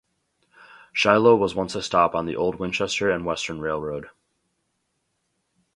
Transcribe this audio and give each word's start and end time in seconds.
Shiloh 0.93 1.35
was 1.35 1.53
once 1.53 1.75
a 1.75 1.83
stop 1.83 2.15
on 2.15 2.25
the 2.25 2.35
old 2.35 2.55
Winchester 2.55 3.11
and 3.11 3.23
Western 3.23 3.59
Railroad. 3.59 4.09